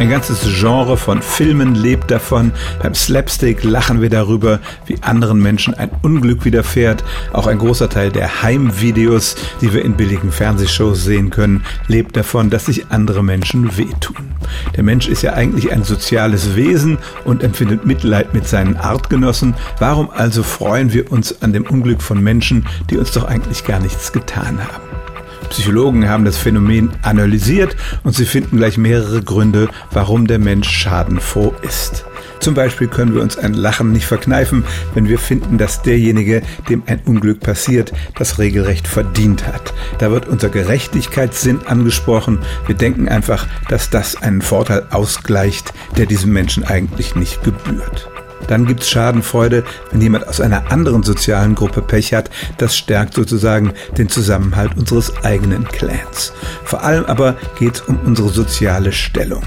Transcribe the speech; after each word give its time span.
Ein 0.00 0.10
ganzes 0.10 0.40
Genre 0.58 0.96
von 0.96 1.22
Filmen 1.22 1.76
lebt 1.76 2.10
davon. 2.10 2.50
Beim 2.82 2.94
Slapstick 2.94 3.62
lachen 3.62 4.02
wir 4.02 4.10
darüber, 4.10 4.58
wie 4.86 4.98
anderen 5.02 5.40
Menschen 5.40 5.72
ein 5.72 5.90
Unglück 6.02 6.44
widerfährt. 6.44 7.04
Auch 7.32 7.46
ein 7.46 7.58
großer 7.58 7.88
Teil 7.88 8.10
der 8.10 8.42
Heimvideos, 8.42 9.36
die 9.60 9.72
wir 9.72 9.84
in 9.84 9.96
billigen 9.96 10.32
Fernsehshows 10.32 11.04
sehen 11.04 11.30
können, 11.30 11.64
lebt 11.86 12.16
davon, 12.16 12.50
dass 12.50 12.66
sich 12.66 12.90
andere 12.90 13.22
Menschen 13.22 13.76
wehtun. 13.76 14.34
Der 14.76 14.82
Mensch 14.82 15.08
ist 15.08 15.22
ja 15.22 15.34
eigentlich 15.34 15.72
ein 15.72 15.84
soziales 15.84 16.56
Wesen 16.56 16.98
und 17.24 17.44
empfindet 17.44 17.86
Mitleid 17.86 18.34
mit 18.34 18.48
seinen 18.48 18.76
Artgenossen. 18.76 19.54
Warum 19.78 20.10
also 20.10 20.42
freuen 20.42 20.92
wir 20.92 21.12
uns 21.12 21.40
an 21.40 21.52
dem 21.52 21.64
Unglück 21.66 22.02
von 22.02 22.20
Menschen, 22.20 22.66
die 22.90 22.98
uns 22.98 23.12
doch 23.12 23.24
eigentlich 23.24 23.64
gar 23.64 23.78
nichts 23.78 24.12
getan 24.12 24.58
haben? 24.58 25.03
Psychologen 25.48 26.08
haben 26.08 26.24
das 26.24 26.38
Phänomen 26.38 26.90
analysiert 27.02 27.76
und 28.02 28.14
sie 28.14 28.26
finden 28.26 28.56
gleich 28.56 28.78
mehrere 28.78 29.22
Gründe, 29.22 29.68
warum 29.90 30.26
der 30.26 30.38
Mensch 30.38 30.68
schadenfroh 30.68 31.54
ist. 31.62 32.04
Zum 32.40 32.54
Beispiel 32.54 32.88
können 32.88 33.14
wir 33.14 33.22
uns 33.22 33.38
ein 33.38 33.54
Lachen 33.54 33.92
nicht 33.92 34.04
verkneifen, 34.04 34.64
wenn 34.92 35.08
wir 35.08 35.18
finden, 35.18 35.56
dass 35.56 35.80
derjenige, 35.80 36.42
dem 36.68 36.82
ein 36.86 37.00
Unglück 37.06 37.40
passiert, 37.40 37.92
das 38.16 38.38
regelrecht 38.38 38.86
verdient 38.86 39.46
hat. 39.46 39.72
Da 39.98 40.10
wird 40.10 40.28
unser 40.28 40.50
Gerechtigkeitssinn 40.50 41.66
angesprochen. 41.66 42.40
Wir 42.66 42.74
denken 42.74 43.08
einfach, 43.08 43.46
dass 43.68 43.88
das 43.88 44.20
einen 44.20 44.42
Vorteil 44.42 44.86
ausgleicht, 44.90 45.72
der 45.96 46.04
diesem 46.04 46.32
Menschen 46.32 46.64
eigentlich 46.64 47.14
nicht 47.14 47.42
gebührt. 47.42 48.10
Dann 48.48 48.66
gibt's 48.66 48.90
Schadenfreude, 48.90 49.64
wenn 49.90 50.00
jemand 50.00 50.28
aus 50.28 50.40
einer 50.40 50.70
anderen 50.70 51.02
sozialen 51.02 51.54
Gruppe 51.54 51.82
Pech 51.82 52.14
hat. 52.14 52.30
Das 52.58 52.76
stärkt 52.76 53.14
sozusagen 53.14 53.72
den 53.96 54.08
Zusammenhalt 54.08 54.76
unseres 54.76 55.24
eigenen 55.24 55.66
Clans. 55.68 56.32
Vor 56.64 56.82
allem 56.82 57.04
aber 57.06 57.36
geht's 57.58 57.80
um 57.82 57.98
unsere 58.04 58.28
soziale 58.28 58.92
Stellung. 58.92 59.44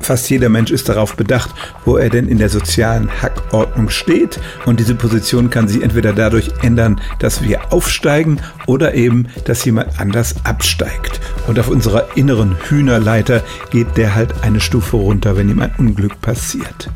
Fast 0.00 0.30
jeder 0.30 0.48
Mensch 0.48 0.70
ist 0.70 0.88
darauf 0.88 1.16
bedacht, 1.16 1.50
wo 1.84 1.96
er 1.96 2.08
denn 2.08 2.28
in 2.28 2.38
der 2.38 2.48
sozialen 2.48 3.10
Hackordnung 3.20 3.90
steht. 3.90 4.40
Und 4.64 4.80
diese 4.80 4.94
Position 4.94 5.50
kann 5.50 5.68
sich 5.68 5.82
entweder 5.82 6.12
dadurch 6.12 6.50
ändern, 6.62 7.00
dass 7.18 7.42
wir 7.42 7.72
aufsteigen 7.72 8.40
oder 8.66 8.94
eben, 8.94 9.26
dass 9.44 9.64
jemand 9.64 10.00
anders 10.00 10.36
absteigt. 10.44 11.20
Und 11.46 11.58
auf 11.58 11.68
unserer 11.68 12.16
inneren 12.16 12.56
Hühnerleiter 12.68 13.42
geht 13.70 13.96
der 13.96 14.14
halt 14.14 14.42
eine 14.42 14.60
Stufe 14.60 14.96
runter, 14.96 15.36
wenn 15.36 15.50
ihm 15.50 15.60
ein 15.60 15.74
Unglück 15.78 16.20
passiert. 16.20 16.90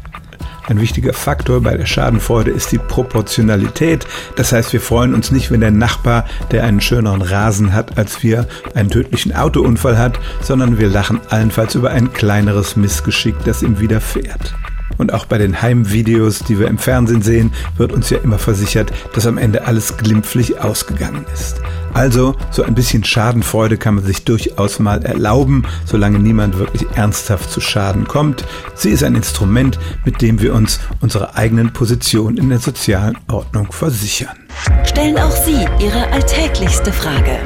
Ein 0.73 0.81
wichtiger 0.81 1.13
Faktor 1.13 1.61
bei 1.61 1.77
der 1.77 1.85
Schadenfreude 1.85 2.51
ist 2.51 2.73
die 2.73 2.79
Proportionalität. 2.79 4.07
Das 4.37 4.53
heißt, 4.53 4.73
wir 4.73 4.81
freuen 4.81 5.13
uns 5.13 5.31
nicht, 5.31 5.51
wenn 5.51 5.61
der 5.61 5.71
Nachbar, 5.71 6.25
der 6.51 6.65
einen 6.65 6.81
schöneren 6.81 7.21
Rasen 7.21 7.75
hat 7.75 7.99
als 7.99 8.23
wir, 8.23 8.47
einen 8.73 8.89
tödlichen 8.89 9.35
Autounfall 9.35 9.99
hat, 9.99 10.19
sondern 10.41 10.79
wir 10.79 10.89
lachen 10.89 11.21
allenfalls 11.29 11.75
über 11.75 11.91
ein 11.91 12.15
kleineres 12.15 12.75
Missgeschick, 12.75 13.35
das 13.45 13.63
ihm 13.63 13.81
widerfährt. 13.81 14.55
Und 14.97 15.13
auch 15.13 15.27
bei 15.27 15.37
den 15.37 15.61
Heimvideos, 15.61 16.39
die 16.39 16.59
wir 16.59 16.69
im 16.69 16.79
Fernsehen 16.79 17.21
sehen, 17.21 17.53
wird 17.77 17.93
uns 17.93 18.09
ja 18.09 18.17
immer 18.17 18.39
versichert, 18.39 18.95
dass 19.13 19.27
am 19.27 19.37
Ende 19.37 19.67
alles 19.67 19.99
glimpflich 19.99 20.59
ausgegangen 20.59 21.27
ist. 21.35 21.61
Also, 21.95 22.35
so 22.51 22.63
ein 22.63 22.75
bisschen 22.75 23.05
Schadenfreude 23.05 23.77
kann 23.77 23.97
man 23.97 24.05
sich 24.05 24.25
durchaus 24.25 24.79
mal 24.79 25.03
erlauben, 25.03 25.65
solange 25.85 26.19
niemand 26.19 26.59
wirklich 26.59 26.87
ernsthaft 26.95 27.51
zu 27.51 27.61
Schaden 27.61 28.09
kommt. 28.09 28.45
Sie 28.75 28.89
ist 28.91 29.05
ein 29.05 29.15
Instrument, 29.15 29.79
mit 30.05 30.23
dem 30.23 30.41
wir 30.41 30.55
uns 30.55 30.81
unsere 31.01 31.37
eigenen 31.37 31.73
Position 31.73 32.37
in 32.37 32.49
der 32.49 32.61
sozialen 32.61 33.19
Ordnung 33.31 33.71
versichern. 33.73 34.37
Stellen 34.85 35.19
auch 35.19 35.31
Sie 35.31 35.67
Ihre 35.79 36.11
alltäglichste 36.13 36.93
Frage 36.93 37.39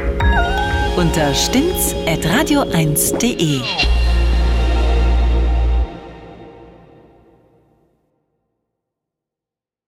unter 0.97 1.35
stimmtz.radio1.de. 1.35 3.61